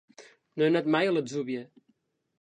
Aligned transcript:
No 0.57 0.63
he 0.67 0.69
anat 0.71 0.89
mai 0.95 1.09
a 1.09 1.13
l'Atzúbia. 1.13 1.63